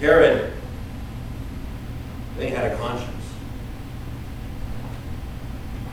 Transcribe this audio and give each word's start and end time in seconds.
Herod, 0.00 0.52
they 2.36 2.50
had 2.50 2.72
a 2.72 2.76
conscience. 2.76 3.12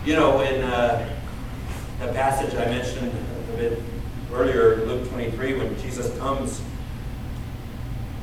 You 0.05 0.15
know, 0.15 0.41
in 0.41 0.62
uh, 0.62 1.10
the 2.02 2.12
passage 2.12 2.54
I 2.55 2.66
mentioned 2.66 3.13
a 3.54 3.58
bit 3.58 3.79
earlier, 4.34 4.86
Luke 4.86 5.10
23, 5.10 5.58
when 5.58 5.79
Jesus 5.79 6.18
comes 6.18 6.62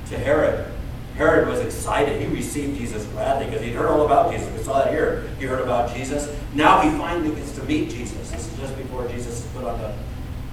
to 0.09 0.19
Herod, 0.19 0.71
Herod 1.16 1.48
was 1.48 1.61
excited. 1.61 2.21
He 2.21 2.27
received 2.27 2.79
Jesus 2.79 3.05
gladly 3.07 3.47
because 3.47 3.62
he'd 3.62 3.73
heard 3.73 3.89
all 3.89 4.05
about 4.05 4.33
Jesus. 4.33 4.51
We 4.57 4.62
saw 4.62 4.85
that 4.85 4.93
here. 4.93 5.29
He 5.39 5.47
heard 5.47 5.61
about 5.61 5.95
Jesus. 5.95 6.35
Now 6.55 6.81
he 6.81 6.91
finally 6.99 7.35
gets 7.35 7.53
to 7.53 7.65
meet 7.65 7.91
Jesus. 7.91 8.31
This 8.31 8.53
is 8.53 8.59
just 8.59 8.77
before 8.77 9.07
Jesus 9.09 9.45
is 9.45 9.53
put 9.53 9.65
on 9.65 9.79
the, 9.81 9.95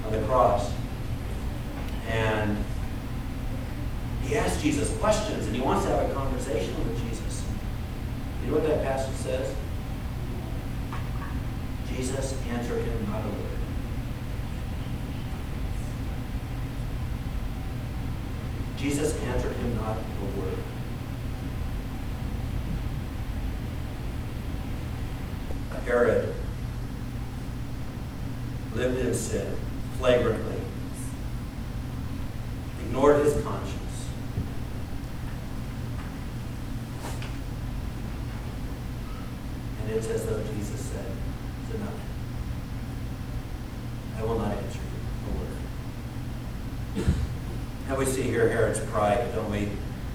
on 0.05 0.11
the 0.11 0.27
cross. 0.27 0.71
And 2.09 2.63
he 4.27 4.37
asks 4.37 4.61
Jesus 4.61 4.95
questions 4.97 5.45
and 5.47 5.55
he 5.55 5.61
wants 5.61 5.85
to 5.85 5.91
have 5.91 6.09
a 6.09 6.13
conversation 6.13 6.75
with 6.87 7.01
Jesus. 7.01 7.43
You 8.43 8.51
know 8.51 8.57
what 8.57 8.67
that 8.67 8.83
passage 8.83 9.15
says? 9.15 9.55
Jesus 11.89 12.35
answered 12.49 12.83
him 12.83 13.09
not 13.09 13.21
a 13.21 13.27
word. 13.27 13.57
Jesus 18.77 19.19
answered 19.23 19.53
him 19.53 19.75
not 19.77 19.97
a 19.97 20.39
word. 20.39 20.57
Herod 25.87 26.33
lived 28.75 28.99
in 28.99 29.13
sin 29.13 29.55
flagrantly, 29.97 30.57
ignored 32.81 33.23
his 33.23 33.41
conscience. 33.41 34.09
And 39.79 39.86
it's 39.97 40.09
as 40.09 40.25
though 40.25 40.41
Jesus 40.53 40.79
said, 40.79 41.05
It's 41.65 41.75
enough. 41.75 41.93
I 44.19 44.23
will 44.23 44.37
not 44.37 44.51
answer 44.51 44.79
you 46.95 47.01
a 47.01 47.01
word. 47.01 47.13
And 47.89 47.97
we 47.97 48.05
see 48.05 48.21
here 48.21 48.47
Herod's 48.47 48.79
pride, 48.79 49.33
don't 49.33 49.49
we? 49.49 49.69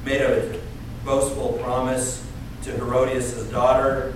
Made 0.05 0.21
a 0.21 0.61
boastful 1.05 1.59
promise 1.65 2.25
to 2.63 2.71
Herodias' 2.71 3.43
daughter. 3.51 4.15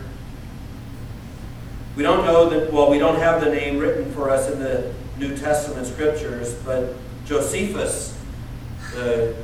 We 1.96 2.04
don't 2.04 2.24
know 2.24 2.48
that, 2.48 2.72
well, 2.72 2.88
we 2.88 2.98
don't 2.98 3.18
have 3.18 3.40
the 3.40 3.50
name 3.50 3.78
written 3.78 4.12
for 4.12 4.30
us 4.30 4.48
in 4.50 4.60
the 4.60 4.94
New 5.18 5.36
Testament 5.36 5.86
scriptures, 5.86 6.54
but 6.64 6.94
Josephus, 7.24 8.16
the 8.94 9.34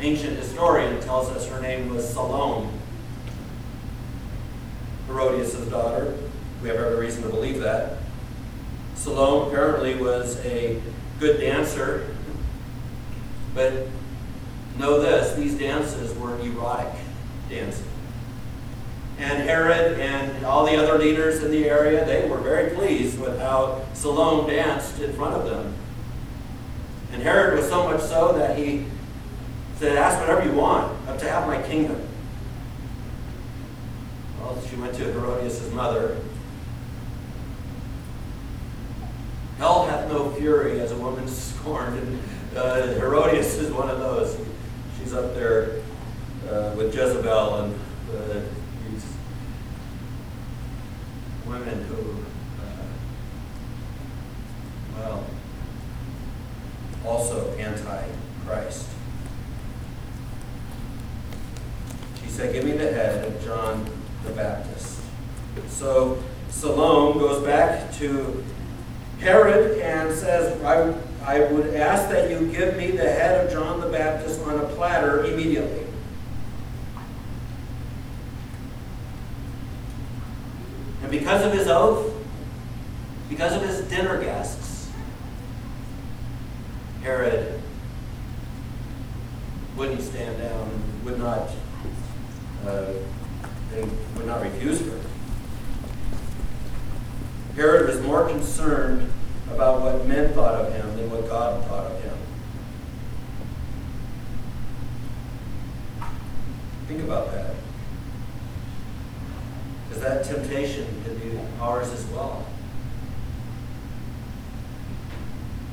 ancient 0.00 0.38
historian, 0.38 1.00
tells 1.00 1.28
us 1.30 1.48
her 1.48 1.60
name 1.60 1.88
was 1.92 2.08
Salome, 2.08 2.68
Herodias' 5.14 5.54
daughter. 5.70 6.12
We 6.60 6.68
have 6.68 6.78
every 6.78 6.96
reason 6.96 7.22
to 7.22 7.28
believe 7.28 7.60
that. 7.60 7.98
Salome 8.96 9.48
apparently 9.48 9.94
was 9.94 10.44
a 10.44 10.80
good 11.20 11.40
dancer, 11.40 12.14
but 13.54 13.86
know 14.76 15.00
this 15.00 15.36
these 15.36 15.56
dances 15.56 16.16
were 16.18 16.38
erotic 16.40 16.92
dances. 17.48 17.86
And 19.18 19.48
Herod 19.48 20.00
and 20.00 20.44
all 20.44 20.66
the 20.66 20.76
other 20.76 20.98
leaders 20.98 21.44
in 21.44 21.52
the 21.52 21.68
area, 21.68 22.04
they 22.04 22.28
were 22.28 22.38
very 22.38 22.74
pleased 22.74 23.20
with 23.20 23.38
how 23.38 23.84
Salome 23.92 24.50
danced 24.50 24.98
in 24.98 25.12
front 25.12 25.34
of 25.34 25.44
them. 25.44 25.74
And 27.12 27.22
Herod 27.22 27.56
was 27.56 27.68
so 27.68 27.84
much 27.84 28.00
so 28.00 28.32
that 28.32 28.58
he 28.58 28.86
said, 29.78 29.96
Ask 29.96 30.18
whatever 30.18 30.44
you 30.44 30.58
want, 30.58 30.92
up 31.08 31.20
to 31.20 31.28
have 31.28 31.46
my 31.46 31.62
kingdom. 31.62 32.03
She 34.68 34.76
went 34.76 34.94
to 34.94 35.04
Herodias' 35.12 35.70
mother. 35.72 36.18
Hell 39.58 39.86
hath 39.86 40.08
no 40.08 40.30
fury 40.32 40.80
as 40.80 40.92
a 40.92 40.96
woman 40.96 41.28
scorned. 41.28 41.98
And 41.98 42.20
uh, 42.56 42.86
Herodias 42.94 43.56
is 43.56 43.72
one 43.72 43.88
of 43.88 43.98
those. 43.98 44.38
She's 44.98 45.14
up 45.14 45.34
there 45.34 45.82
uh, 46.48 46.74
with 46.76 46.94
Jezebel 46.94 47.56
and 47.56 47.74
uh, 48.12 48.40
these 48.88 49.04
women 51.46 51.84
who, 51.84 52.24
uh, 52.62 52.84
well, 54.96 55.26
also 57.04 57.52
anti-Christ. 57.56 58.88
She 62.22 62.28
said, 62.28 62.52
give 62.52 62.64
me 62.64 62.72
the 62.72 62.92
head 62.92 63.33
Baptist. 64.34 65.00
So 65.68 66.22
Salome 66.48 67.18
goes 67.18 67.44
back 67.44 67.92
to 67.94 68.44
Herod 69.20 69.80
and 69.80 70.14
says, 70.14 70.62
I, 70.62 70.94
I 71.24 71.52
would 71.52 71.74
ask 71.74 72.08
that 72.10 72.30
you 72.30 72.46
give 72.52 72.76
me 72.76 72.90
the 72.90 73.02
head 73.02 73.44
of 73.44 73.52
John 73.52 73.80
the 73.80 73.88
Baptist 73.88 74.40
on 74.42 74.58
a 74.58 74.64
platter 74.68 75.24
immediately. 75.24 75.86
And 81.02 81.10
because 81.10 81.44
of 81.44 81.52
his 81.52 81.68
oath, 81.68 82.12
because 83.28 83.52
of 83.52 83.62
his 83.62 83.82
dinner 83.88 84.20
guests, 84.20 84.90
Herod 87.02 87.60
wouldn't 89.76 90.00
stand 90.00 90.38
down 90.38 90.70
would 91.04 91.18
not, 91.18 91.50
uh, 92.66 92.92
would 93.82 94.26
not 94.26 94.42
refuse 94.42 94.80
her. 94.80 95.00
Herod 97.56 97.88
was 97.88 98.00
more 98.02 98.28
concerned 98.28 99.10
about 99.50 99.80
what 99.80 100.06
men 100.06 100.32
thought 100.32 100.54
of 100.54 100.72
him 100.72 100.96
than 100.96 101.10
what 101.10 101.28
God 101.28 101.64
thought 101.66 101.90
of 101.90 102.02
him. 102.02 102.16
Think 106.88 107.02
about 107.04 107.30
that. 107.32 107.54
Because 109.88 110.02
that 110.02 110.24
temptation 110.24 110.86
could 111.04 111.22
be 111.22 111.38
ours 111.60 111.90
as 111.90 112.04
well. 112.06 112.46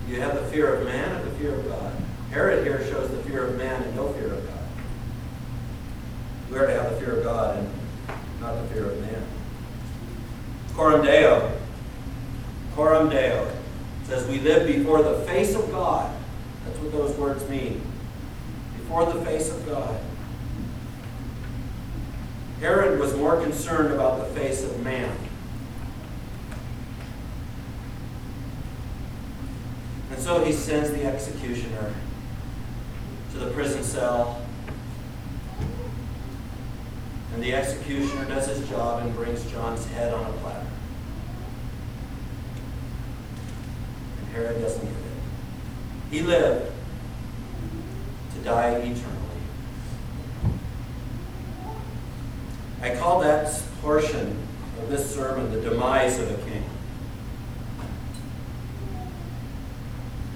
You 0.07 0.19
have 0.19 0.35
the 0.35 0.43
fear 0.51 0.75
of 0.75 0.85
man 0.85 1.19
or 1.19 1.23
the 1.23 1.31
fear 1.37 1.55
of 1.55 1.67
God. 1.67 1.93
Herod 2.31 2.65
here 2.65 2.85
shows 2.85 3.09
the 3.09 3.23
fear 3.23 3.47
of 3.47 3.57
man 3.57 3.81
and 3.81 3.95
no 3.95 4.11
fear 4.13 4.33
of 4.33 4.45
God. 4.45 4.57
We 6.51 6.57
are 6.57 6.67
to 6.67 6.73
have 6.73 6.91
the 6.91 6.99
fear 6.99 7.17
of 7.17 7.23
God 7.23 7.57
and 7.57 7.69
not 8.41 8.55
the 8.55 8.73
fear 8.73 8.85
of 8.85 8.99
man. 8.99 9.23
Coram 10.73 11.05
Deo. 11.05 11.51
Coram 12.75 13.09
Deo 13.09 13.51
says 14.05 14.27
we 14.27 14.39
live 14.39 14.67
before 14.67 15.03
the 15.03 15.19
face 15.21 15.55
of 15.55 15.69
God. 15.71 16.13
That's 16.65 16.79
what 16.79 16.91
those 16.91 17.15
words 17.17 17.47
mean. 17.49 17.81
Before 18.77 19.05
the 19.05 19.23
face 19.23 19.51
of 19.51 19.65
God. 19.67 19.99
Herod 22.59 22.99
was 22.99 23.15
more 23.15 23.41
concerned 23.41 23.93
about 23.93 24.19
the 24.19 24.39
face 24.39 24.63
of 24.63 24.83
man. 24.83 25.15
And 30.11 30.19
so 30.19 30.43
he 30.43 30.51
sends 30.51 30.91
the 30.91 31.05
executioner 31.05 31.93
to 33.31 33.39
the 33.39 33.51
prison 33.51 33.83
cell. 33.83 34.40
And 37.41 37.49
the 37.49 37.55
executioner 37.55 38.25
does 38.25 38.45
his 38.45 38.69
job 38.69 39.01
and 39.01 39.15
brings 39.15 39.43
John's 39.51 39.83
head 39.87 40.13
on 40.13 40.27
a 40.27 40.33
platter. 40.33 40.67
And 44.19 44.27
Herod 44.31 44.61
doesn't 44.61 44.85
get 44.85 44.91
it. 44.91 46.11
He 46.11 46.21
lived 46.21 46.71
to 48.35 48.41
die 48.43 48.75
eternally. 48.75 49.17
I 52.83 52.95
call 52.95 53.21
that 53.21 53.51
portion 53.81 54.37
of 54.79 54.89
this 54.91 55.11
sermon 55.11 55.51
the 55.51 55.67
demise 55.67 56.19
of 56.19 56.29
a 56.29 56.37
king. 56.47 56.63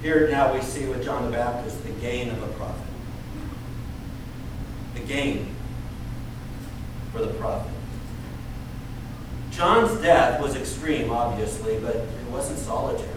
Here 0.02 0.28
now 0.28 0.52
we 0.52 0.60
see 0.60 0.86
with 0.86 1.04
John 1.04 1.26
the 1.26 1.30
Baptist 1.30 1.84
the 1.84 1.92
gain 2.00 2.30
of 2.30 2.42
a 2.42 2.48
prophet. 2.48 2.82
The 4.94 5.00
gain 5.02 5.55
for 7.16 7.24
the 7.24 7.32
prophet. 7.34 7.72
John's 9.50 10.00
death 10.02 10.40
was 10.40 10.54
extreme, 10.54 11.10
obviously, 11.10 11.78
but 11.78 11.96
it 11.96 12.30
wasn't 12.30 12.58
solitary. 12.58 13.10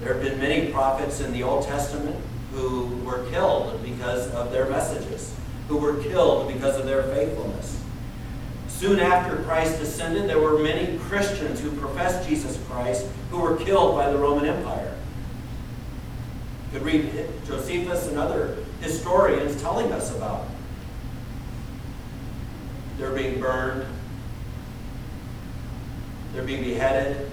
There 0.00 0.14
have 0.14 0.22
been 0.22 0.38
many 0.38 0.72
prophets 0.72 1.20
in 1.20 1.32
the 1.32 1.42
Old 1.42 1.66
Testament 1.66 2.16
who 2.52 2.86
were 3.04 3.28
killed 3.30 3.82
because 3.82 4.30
of 4.32 4.50
their 4.52 4.68
messages, 4.70 5.34
who 5.68 5.76
were 5.76 6.02
killed 6.02 6.48
because 6.52 6.78
of 6.78 6.86
their 6.86 7.02
faithfulness. 7.02 7.82
Soon 8.68 8.98
after 9.00 9.36
Christ 9.44 9.80
ascended, 9.80 10.28
there 10.28 10.40
were 10.40 10.58
many 10.58 10.98
Christians 10.98 11.60
who 11.60 11.70
professed 11.72 12.28
Jesus 12.28 12.58
Christ 12.68 13.06
who 13.30 13.38
were 13.38 13.56
killed 13.56 13.96
by 13.96 14.10
the 14.10 14.18
Roman 14.18 14.46
Empire. 14.46 14.96
You 16.72 16.78
could 16.78 16.86
read 16.86 17.28
Josephus 17.46 18.08
and 18.08 18.18
other 18.18 18.56
historians 18.80 19.60
telling 19.60 19.92
us 19.92 20.14
about. 20.14 20.46
They're 23.04 23.12
being 23.12 23.38
burned. 23.38 23.84
They're 26.32 26.42
being 26.42 26.64
beheaded. 26.64 27.30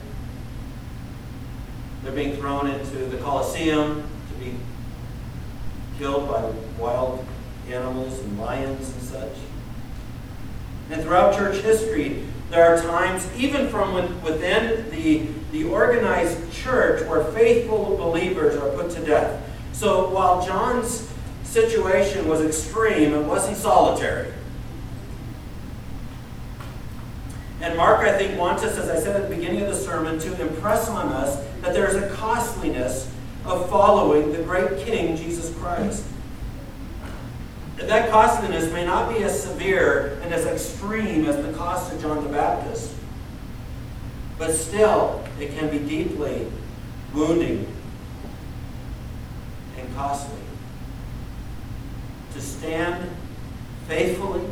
They're 2.04 2.12
being 2.12 2.36
thrown 2.36 2.70
into 2.70 3.06
the 3.06 3.16
Colosseum 3.20 4.04
to 4.04 4.34
be 4.38 4.58
killed 5.98 6.28
by 6.28 6.52
wild 6.78 7.26
animals 7.70 8.20
and 8.20 8.38
lions 8.38 8.92
and 8.92 9.02
such. 9.02 9.38
And 10.90 11.02
throughout 11.04 11.38
church 11.38 11.64
history, 11.64 12.26
there 12.50 12.76
are 12.76 12.82
times, 12.82 13.26
even 13.38 13.70
from 13.70 14.22
within 14.24 14.90
the, 14.90 15.26
the 15.54 15.70
organized 15.70 16.52
church, 16.52 17.08
where 17.08 17.24
faithful 17.32 17.96
believers 17.96 18.58
are 18.58 18.72
put 18.72 18.92
to 18.92 19.06
death. 19.06 19.42
So 19.72 20.10
while 20.10 20.46
John's 20.46 21.10
situation 21.46 22.28
was 22.28 22.42
extreme, 22.42 23.14
it 23.14 23.24
wasn't 23.24 23.56
solitary. 23.56 24.34
And 27.62 27.78
Mark, 27.78 28.00
I 28.00 28.18
think, 28.18 28.40
wants 28.40 28.64
us, 28.64 28.78
as 28.78 28.90
I 28.90 29.00
said 29.00 29.16
at 29.16 29.30
the 29.30 29.36
beginning 29.36 29.62
of 29.62 29.68
the 29.68 29.76
sermon, 29.76 30.18
to 30.20 30.42
impress 30.42 30.90
on 30.90 31.10
us 31.10 31.46
that 31.62 31.74
there 31.74 31.88
is 31.88 31.96
a 31.96 32.10
costliness 32.16 33.12
of 33.46 33.70
following 33.70 34.32
the 34.32 34.42
great 34.44 34.80
King, 34.80 35.16
Jesus 35.16 35.56
Christ. 35.58 36.04
That 37.78 38.10
costliness 38.10 38.72
may 38.74 38.86
not 38.86 39.14
be 39.14 39.24
as 39.24 39.44
severe 39.44 40.20
and 40.24 40.34
as 40.34 40.46
extreme 40.46 41.26
as 41.26 41.38
the 41.38 41.54
cost 41.54 41.94
of 41.94 42.02
John 42.02 42.24
the 42.24 42.30
Baptist, 42.30 42.94
but 44.38 44.54
still, 44.54 45.24
it 45.40 45.56
can 45.58 45.70
be 45.70 45.80
deeply 45.80 46.48
wounding 47.14 47.68
and 49.78 49.96
costly. 49.96 50.40
To 52.34 52.42
stand 52.42 53.10
faithfully 53.88 54.48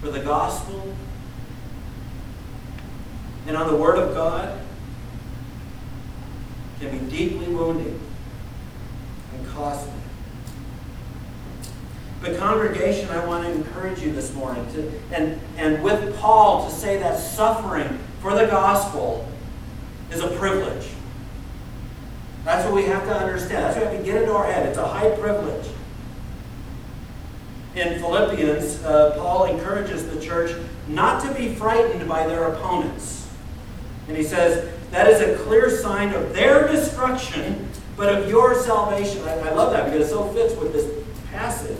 for 0.00 0.10
the 0.10 0.20
gospel 0.20 0.94
and 3.46 3.56
on 3.56 3.66
the 3.68 3.76
Word 3.76 3.98
of 3.98 4.14
God 4.14 4.58
can 6.80 6.98
be 6.98 7.10
deeply 7.10 7.46
wounding 7.48 8.00
and 9.34 9.46
costly. 9.48 9.92
But 12.20 12.36
congregation, 12.38 13.08
I 13.08 13.24
want 13.26 13.44
to 13.44 13.52
encourage 13.52 14.00
you 14.00 14.12
this 14.12 14.32
morning 14.34 14.64
to 14.74 14.92
and, 15.12 15.40
and 15.56 15.82
with 15.82 16.16
Paul 16.18 16.68
to 16.68 16.74
say 16.74 16.98
that 16.98 17.18
suffering 17.18 17.98
for 18.20 18.34
the 18.34 18.46
gospel 18.46 19.28
is 20.10 20.20
a 20.20 20.28
privilege. 20.28 20.88
That's 22.44 22.64
what 22.64 22.74
we 22.74 22.84
have 22.84 23.04
to 23.04 23.16
understand. 23.16 23.64
That's 23.64 23.76
what 23.76 23.90
we 23.90 23.96
have 23.96 24.04
to 24.04 24.12
get 24.12 24.22
into 24.22 24.34
our 24.34 24.46
head. 24.46 24.66
It's 24.66 24.78
a 24.78 24.86
high 24.86 25.10
privilege. 25.10 25.68
In 27.74 27.98
Philippians, 28.00 28.84
uh, 28.84 29.14
Paul 29.16 29.46
encourages 29.46 30.06
the 30.08 30.20
church 30.20 30.54
not 30.88 31.22
to 31.24 31.34
be 31.34 31.54
frightened 31.54 32.08
by 32.08 32.26
their 32.26 32.44
opponents. 32.52 33.21
And 34.08 34.16
he 34.16 34.22
says, 34.22 34.68
that 34.90 35.06
is 35.08 35.20
a 35.20 35.42
clear 35.44 35.70
sign 35.70 36.12
of 36.14 36.34
their 36.34 36.68
destruction, 36.68 37.68
but 37.96 38.12
of 38.12 38.28
your 38.28 38.54
salvation. 38.54 39.22
I, 39.22 39.38
I 39.38 39.50
love 39.52 39.72
that 39.72 39.90
because 39.90 40.08
it 40.08 40.10
so 40.10 40.28
fits 40.32 40.54
with 40.54 40.72
this 40.72 40.90
passage. 41.30 41.78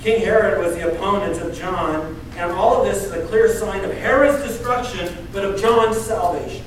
King 0.00 0.22
Herod 0.22 0.64
was 0.64 0.74
the 0.74 0.90
opponent 0.90 1.40
of 1.42 1.54
John, 1.54 2.18
and 2.36 2.50
all 2.52 2.80
of 2.80 2.86
this 2.86 3.04
is 3.04 3.12
a 3.12 3.26
clear 3.26 3.52
sign 3.52 3.84
of 3.84 3.92
Herod's 3.92 4.42
destruction, 4.42 5.28
but 5.30 5.44
of 5.44 5.60
John's 5.60 6.00
salvation. 6.00 6.64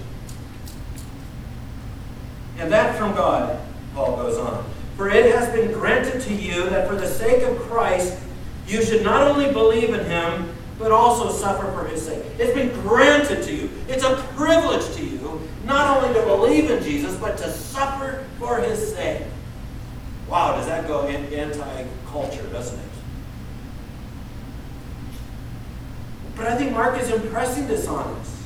And 2.60 2.72
that 2.72 2.96
from 2.96 3.16
God, 3.16 3.60
Paul 3.96 4.16
goes 4.18 4.38
on. 4.38 4.64
For 4.96 5.10
it 5.10 5.34
has 5.36 5.52
been 5.52 5.72
granted 5.72 6.22
to 6.22 6.34
you 6.34 6.70
that 6.70 6.88
for 6.88 6.96
the 6.96 7.08
sake 7.08 7.42
of 7.44 7.58
Christ, 7.58 8.22
you 8.68 8.84
should 8.84 9.04
not 9.04 9.28
only 9.28 9.52
believe 9.52 9.90
in 9.90 10.06
him, 10.06 10.53
but 10.80 10.92
also 10.92 11.32
suffer 11.32 11.72
for 11.72 11.88
his 11.88 12.06
sake. 12.06 12.24
It's 12.40 12.54
been 12.54 12.70
granted 12.82 13.44
to 13.44 13.54
you. 13.54 13.70
It's 13.88 14.04
a 14.04 14.16
privilege 14.36 14.94
to 14.96 15.06
you 15.06 15.14
not 15.66 16.04
only 16.04 16.14
to 16.14 16.26
believe 16.26 16.70
in 16.70 16.84
Jesus, 16.84 17.16
but 17.18 17.38
to 17.38 17.50
suffer 17.50 18.26
for 18.40 18.60
his 18.60 18.94
sake. 18.94 19.24
Wow, 20.28 20.58
does 20.58 20.68
that 20.68 20.88
go 20.88 21.08
anti 21.08 21.88
culture, 22.08 22.44
doesn't 22.48 22.80
it? 22.80 22.86
But 26.36 26.48
I 26.48 26.58
think 26.58 26.72
Mark 26.72 27.00
is 27.00 27.10
impressing 27.12 27.68
this 27.68 27.88
on 27.88 28.06
us. 28.16 28.44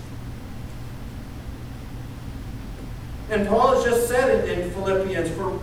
And 3.30 3.48
Paul 3.48 3.76
has 3.76 3.84
just 3.84 4.08
said 4.08 4.30
it 4.30 4.60
in 4.60 4.72
Philippians 4.72 5.30
for, 5.32 5.60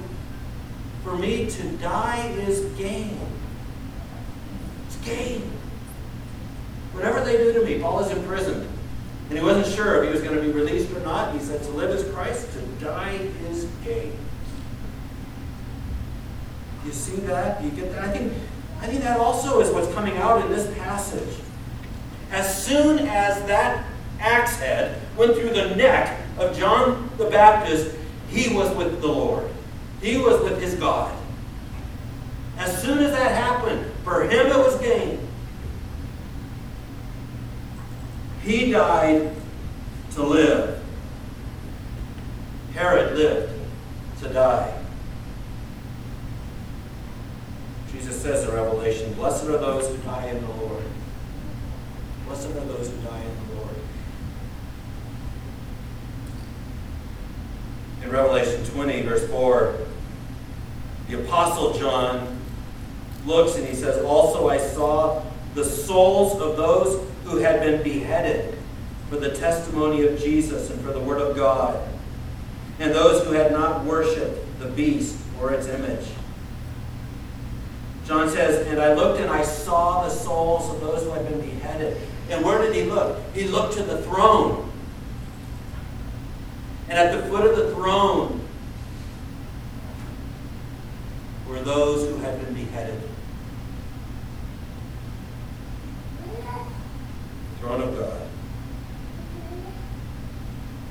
for 1.02 1.17
me 1.17 1.50
to 1.50 1.69
die 1.76 2.28
is 2.46 2.64
gain. 2.76 3.19
It's 4.87 4.96
gain. 4.96 5.50
Whatever 6.94 7.25
they 7.25 7.37
do 7.37 7.52
to 7.52 7.64
me, 7.64 7.81
Paul 7.81 8.00
is 8.05 8.11
imprisoned. 8.11 8.69
And 9.29 9.38
he 9.38 9.44
wasn't 9.44 9.67
sure 9.75 10.02
if 10.02 10.08
he 10.08 10.12
was 10.12 10.23
going 10.23 10.37
to 10.37 10.43
be 10.43 10.52
released 10.52 10.93
or 10.93 11.00
not. 11.00 11.35
He 11.35 11.41
said, 11.41 11.62
To 11.62 11.70
live 11.70 11.91
is 11.91 12.11
Christ, 12.12 12.52
to 12.52 12.85
die 12.85 13.29
is 13.49 13.64
gain. 13.85 14.12
You 16.85 16.93
see 16.93 17.17
that? 17.23 17.62
You 17.62 17.70
get 17.70 17.93
that? 17.93 18.05
I 18.05 18.12
think, 18.12 18.32
I 18.81 18.87
think 18.87 19.02
that 19.02 19.19
also 19.19 19.61
is 19.61 19.70
what's 19.70 19.93
coming 19.94 20.17
out 20.19 20.44
in 20.44 20.50
this 20.52 20.73
passage. 20.79 21.41
As 22.31 22.64
soon 22.64 22.99
as 23.00 23.43
that 23.46 23.87
axe 24.20 24.56
head 24.58 25.00
went 25.17 25.35
through 25.37 25.50
the 25.50 25.75
neck 25.75 26.20
of 26.38 26.56
John 26.56 27.11
the 27.17 27.26
Baptist, 27.26 27.96
he 28.29 28.55
was 28.55 28.75
with 28.76 29.00
the 29.00 29.08
Lord. 29.08 29.49
He 30.00 30.19
was 30.19 30.43
with 30.43 30.61
his 30.61 30.75
God. 30.75 31.17
As 32.58 32.82
soon 32.82 32.99
as 32.99 33.12
that 33.12 33.32
happened, 33.32 33.91
for 34.05 34.25
him 34.25 34.46
it 34.46 34.58
was 34.58 34.79
gain. 34.81 35.24
He 38.44 38.70
died 38.70 39.35
to 40.12 40.23
live. 40.23 40.82
Herod 42.75 43.17
lived 43.17 43.52
to 44.20 44.29
die. 44.29 44.82
Jesus 47.91 48.20
says 48.20 48.46
in 48.46 48.55
Revelation, 48.55 49.14
Blessed 49.14 49.44
are 49.44 49.58
those 49.58 49.88
who 49.88 49.96
die 50.02 50.26
in 50.26 50.43
the 50.43 50.52
Lord. 50.52 50.85
Blessed 52.26 52.49
are 52.49 52.64
those 52.67 52.91
who 52.91 52.96
die 52.99 53.23
in 53.23 53.49
the 53.49 53.55
Lord. 53.55 53.76
In 58.02 58.11
Revelation 58.11 58.62
20, 58.67 59.02
verse 59.02 59.26
4, 59.31 59.75
the 61.08 61.25
Apostle 61.25 61.72
John 61.79 62.39
looks 63.24 63.56
and 63.56 63.67
he 63.67 63.74
says, 63.74 64.05
Also 64.05 64.51
I 64.51 64.58
saw 64.58 65.22
the 65.55 65.65
souls 65.65 66.41
of 66.41 66.56
those 66.56 67.06
who 67.25 67.39
had 67.39 67.61
been 67.61 67.82
beheaded 67.82 68.58
for 69.08 69.17
the 69.17 69.34
testimony 69.34 70.06
of 70.06 70.19
Jesus 70.19 70.70
and 70.70 70.81
for 70.81 70.93
the 70.93 71.01
Word 71.01 71.20
of 71.20 71.37
God, 71.37 71.89
and 72.81 72.93
those 72.93 73.25
who 73.25 73.32
had 73.32 73.53
not 73.53 73.84
worshipped 73.84 74.58
the 74.58 74.67
beast 74.67 75.17
or 75.41 75.53
its 75.53 75.69
image. 75.69 76.06
John 78.06 78.29
says, 78.29 78.67
And 78.67 78.81
I 78.81 78.93
looked 78.94 79.20
and 79.20 79.31
I 79.31 79.43
saw 79.43 80.05
the 80.05 80.11
souls 80.11 80.75
of 80.75 80.81
those 80.81 81.05
who 81.05 81.11
had 81.11 81.29
been 81.29 81.41
beheaded. 81.41 81.96
And 82.31 82.44
where 82.44 82.61
did 82.61 82.75
he 82.75 82.82
look? 82.82 83.19
He 83.34 83.44
looked 83.44 83.75
to 83.75 83.82
the 83.82 84.03
throne. 84.03 84.70
And 86.89 86.99
at 86.99 87.15
the 87.15 87.29
foot 87.29 87.46
of 87.46 87.56
the 87.56 87.75
throne 87.75 88.41
were 91.49 91.61
those 91.61 92.08
who 92.08 92.19
had 92.19 92.44
been 92.44 92.55
beheaded. 92.55 93.01
Throne 97.65 97.81
of 97.81 97.99
God. 97.99 98.21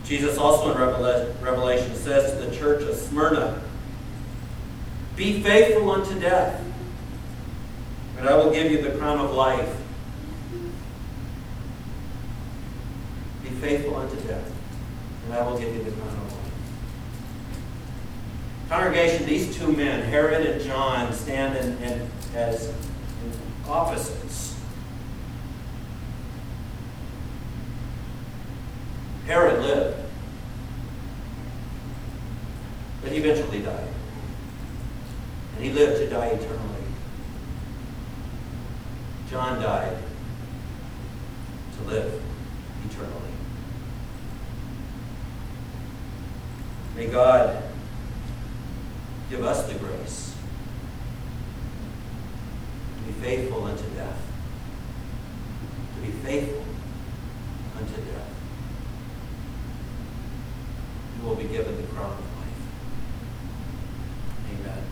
Jesus 0.04 0.40
also 0.40 0.72
in 0.72 0.78
Revelation 1.42 1.96
says 1.96 2.32
to 2.32 2.50
the 2.50 2.56
church 2.56 2.82
of 2.84 2.96
Smyrna, 2.96 3.62
Be 5.16 5.42
faithful 5.44 5.92
unto 5.92 6.20
death, 6.20 6.62
and 8.18 8.28
I 8.28 8.36
will 8.36 8.52
give 8.52 8.72
you 8.72 8.82
the 8.82 8.98
crown 8.98 9.20
of 9.20 9.34
life. 9.34 9.78
Be 13.44 13.50
faithful 13.50 13.96
unto 13.96 14.16
death, 14.28 14.52
and 15.26 15.34
I 15.36 15.48
will 15.48 15.58
give 15.60 15.76
you 15.76 15.84
the 15.84 15.92
crown 15.92 16.08
of 16.08 16.34
life. 16.34 16.54
Congregation, 18.70 19.28
these 19.28 19.56
two 19.56 19.72
men, 19.72 20.02
Herod 20.10 20.44
and 20.48 20.62
John, 20.64 21.14
stand 21.14 21.56
in, 21.56 21.78
in 21.84 22.10
as 22.34 22.74
opposites. 23.68 24.53
Herod 29.26 29.62
lived, 29.62 29.98
but 33.02 33.12
he 33.12 33.20
eventually 33.20 33.62
died. 33.62 33.88
And 35.56 35.64
he 35.64 35.72
lived 35.72 35.98
to 35.98 36.10
die 36.10 36.28
eternally. 36.28 36.84
John 39.30 39.62
died 39.62 39.98
to 41.78 41.84
live 41.90 42.22
eternally. 42.90 43.32
May 46.96 47.08
God 47.08 47.64
give 49.30 49.44
us 49.44 49.66
the 49.68 49.80
grace 49.80 50.36
to 52.98 53.04
be 53.06 53.14
faithful 53.14 53.64
unto 53.64 53.84
death. 53.96 54.22
To 55.96 56.02
be 56.02 56.12
faithful 56.12 56.64
unto 57.78 57.96
death. 57.96 58.33
Will 61.24 61.36
be 61.36 61.46
given 61.46 61.78
the 61.78 61.88
crown 61.88 62.12
of 62.12 62.20
life. 62.20 62.48
Amen. 64.52 64.84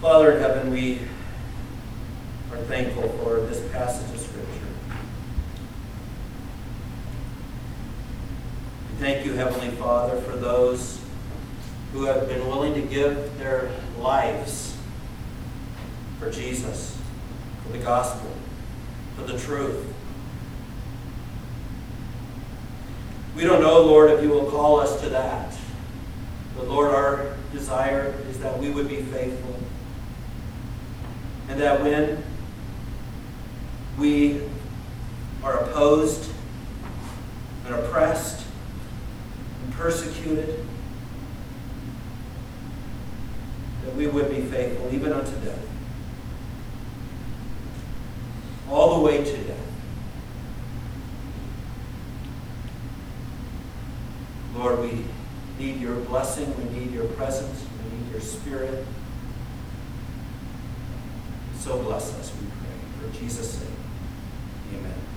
Father 0.00 0.32
in 0.32 0.40
heaven, 0.40 0.72
we 0.72 0.98
are 2.50 2.58
thankful 2.64 3.08
for 3.22 3.40
this 3.42 3.60
passage 3.70 4.12
of 4.12 4.20
Scripture. 4.20 4.48
We 8.90 8.98
thank 8.98 9.24
you, 9.24 9.34
Heavenly 9.34 9.70
Father, 9.76 10.20
for 10.22 10.36
those 10.36 11.00
who 11.92 12.06
have 12.06 12.26
been 12.26 12.44
willing 12.48 12.74
to 12.74 12.82
give 12.82 13.38
their 13.38 13.70
lives 14.00 14.76
for 16.18 16.32
Jesus, 16.32 16.98
for 17.64 17.70
the 17.70 17.78
gospel, 17.78 18.32
for 19.14 19.22
the 19.22 19.38
truth. 19.38 19.86
We 23.38 23.44
don't 23.44 23.62
know, 23.62 23.80
Lord, 23.82 24.10
if 24.10 24.20
you 24.20 24.30
will 24.30 24.50
call 24.50 24.80
us 24.80 25.00
to 25.00 25.10
that. 25.10 25.56
But 26.56 26.66
Lord, 26.66 26.92
our 26.92 27.36
desire 27.52 28.12
is 28.28 28.40
that 28.40 28.58
we 28.58 28.68
would 28.68 28.88
be 28.88 29.00
faithful. 29.00 29.54
And 31.48 31.60
that 31.60 31.80
when 31.80 32.20
we 33.96 34.42
are 35.44 35.56
opposed 35.60 36.32
and 37.64 37.76
oppressed 37.76 38.44
and 39.62 39.72
persecuted, 39.74 40.66
that 43.84 43.94
we 43.94 44.08
would 44.08 44.30
be 44.30 44.40
faithful 44.40 44.92
even 44.92 45.12
unto 45.12 45.30
death. 45.44 45.64
All 48.68 48.98
the 48.98 49.04
way 49.04 49.22
to 49.22 49.36
death. 49.44 49.58
Lord, 54.58 54.80
we 54.80 55.04
need 55.56 55.80
your 55.80 55.97
blessing. 56.08 56.52
We 56.58 56.78
need 56.78 56.92
your 56.92 57.06
presence. 57.06 57.64
We 57.84 57.98
need 57.98 58.10
your 58.12 58.20
spirit. 58.20 58.84
So 61.58 61.82
bless 61.82 62.14
us, 62.14 62.32
we 62.40 62.46
pray. 62.46 63.10
For 63.10 63.18
Jesus' 63.18 63.58
sake. 63.58 63.68
Amen. 64.74 65.07